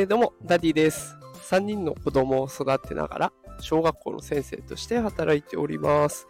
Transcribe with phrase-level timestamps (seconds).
[0.00, 1.14] えー、どうも、ダディです。
[1.50, 6.26] 3人の子供を育てながら、小学校の先生として働いております。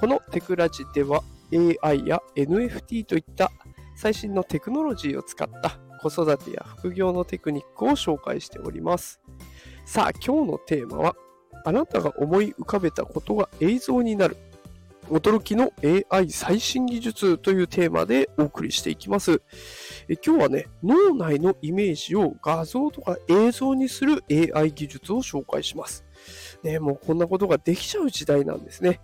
[0.00, 1.22] このテクラジでは、
[1.84, 3.52] AI や NFT といった
[3.94, 9.20] 最新のテクノロジーを使った子育てや副業のテクニックを紹介しております。
[9.84, 11.14] さあ、今日のテーマは、
[11.64, 14.36] あなたが思い浮かべたことが映像になる
[15.08, 15.72] 驚きの
[16.10, 19.40] AI 最新技術というテーマでお送りしていきます。
[20.08, 26.04] え今日はね、脳内のイメージを画像とか映像にする AI 技術を紹介します。
[26.62, 29.00] ね、もうこんなことができちゃう時代なんですね。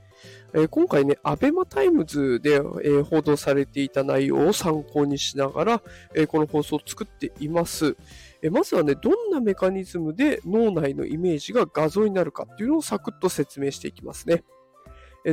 [0.55, 5.83] え今回ね、 ABEMA TIMES で、え報道されていた内容を参考にしながら、
[6.15, 7.97] えこの放送を作っています。
[8.43, 14.43] えまずはね、どんなメカニズムで脳内のイメージが画像になるかっていうのをサクッと説明していきますね。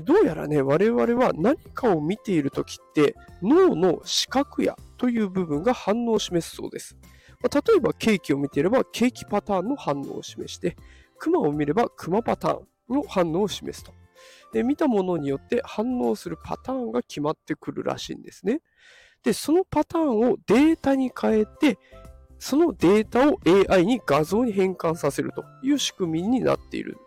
[0.03, 6.95] どうやらね、我々は何かを見ているときって脳の視覚やという部分が反応を示すそうです。
[7.41, 10.75] まあ、例えばケーキを見ていればケーキパターンの反応を示して、
[11.17, 13.93] クマを見ればクマパターンの反応を示すと。
[14.51, 18.61] で見たものによって反応するパターンが決まってくるらしいんですね。
[19.23, 21.77] で、そのパターンをデータに変えて、
[22.37, 26.97] そのデータを AI に画像に変換させるという仕組みになっている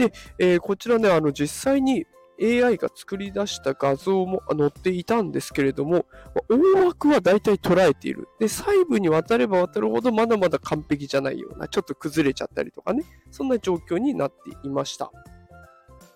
[0.00, 2.06] で、えー、こちらね、あの実際に
[2.42, 6.06] AI が作り出した画像も載っていたんですけれども、
[6.48, 8.28] 大枠は大体捉えている。
[8.38, 15.12] で、細部に渡れば渡るほどまだまだ完璧じゃないような、ちょっと崩れちゃったりとかね、そんな状況になっていました。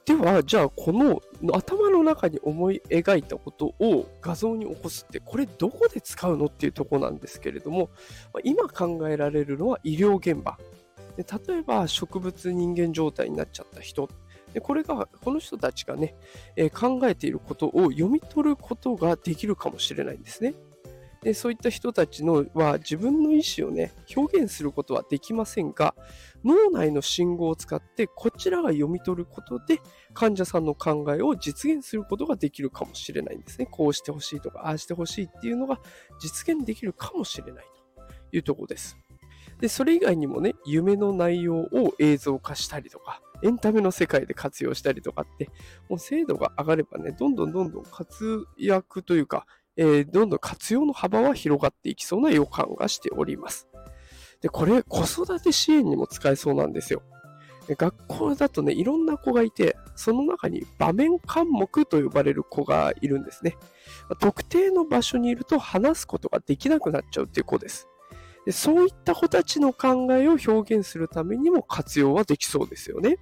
[0.06, 1.20] では、じゃあこの
[1.52, 7.90] 頭の中に思い描いたことを画像に起こすって、これどこで使うのっていうとこなんですけれども、
[8.44, 10.58] 今考えられるのは医療現場。
[11.16, 14.08] で例えば植物人間状態になっちゃった人
[14.52, 16.14] でこれがこの人たちがね、
[16.56, 20.54] えー、考えていることを読み取ることができるかもしれないんですね。
[21.22, 25.94] でそういった人たちのは自分の意思をね表現することはできませんが
[26.44, 29.80] 脳内の信号を使ってこちらが読み取ることで
[30.12, 33.66] 患者さんの考えを実現することができるかもしれないんですね。
[33.70, 35.80] こうしてほしいとかああしてほしいっていうのが
[36.20, 37.64] 実現できるかもしれない
[38.30, 39.03] というところです。
[39.64, 45.48] で、それ以外にもね、夢の内容を映像化したりとか、エンタメの世界で活用したりとかって、
[45.88, 49.46] もう精度が上がればね、どんどんどんどん活躍というか、
[49.78, 53.66] えー、どんどん活用の幅は広がっていきそうな予感がしております。
[54.42, 57.00] で、これ、子育て支援にも使えそうなんですよ。
[57.66, 63.56] 学校だとね、いろんな子がいて、その中に場面科目と呼ばれる子がいるんですね。
[64.20, 67.88] 特定の場所にいると話すことができなくなっちゃうっていう子です。
[68.44, 73.16] でそういった子たちの考えを表現するためにも活用はできそうですよね。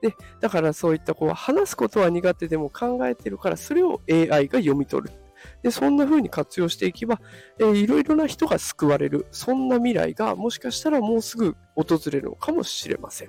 [0.00, 5.14] でだからそういった子は話すことは苦手でも考えてるからそれを AI が読み取る。
[5.62, 7.20] でそんな風に活用していけば、
[7.58, 9.26] えー、いろいろな人が救われる。
[9.30, 13.28] そんな未来がもしかしたらもうすぐ訪れるのかもしれません。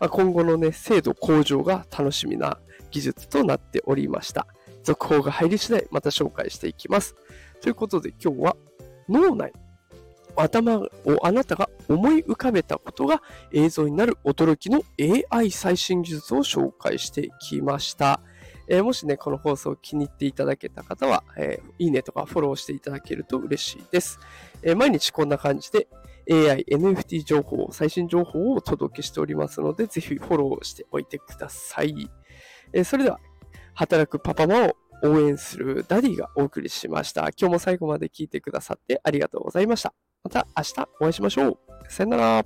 [0.00, 2.58] まあ、今後のね、精度向上が楽しみな
[2.90, 4.46] 技術となっておりました。
[4.82, 7.14] 続報が入り次第また紹介していきます。
[7.60, 8.56] ということで今日は
[9.08, 9.52] 脳内
[10.36, 10.88] 頭を
[11.22, 13.22] あなたが思い浮かべたことが
[13.52, 14.82] 映像になる驚きの
[15.30, 18.20] AI 最新技術を紹介してきました。
[18.68, 24.18] えー、もしね、この放送を気に入っていただけた方は、えー、いいねとかフォローしていただけると嬉しいです。
[24.62, 25.88] えー、毎日こんな感じで
[26.30, 32.10] AI、NFT 情報、最新情報をお届けしておりますので、ぜひフォローしておいてください。
[32.72, 33.18] えそれでは、
[33.74, 37.22] 働くパパママを応援するダディがお送りしました。
[37.38, 40.11] 今日も最後まで聞いてくださってありがとうございました。
[40.24, 41.58] また明日お会いしましょう。
[41.88, 42.44] さよなら。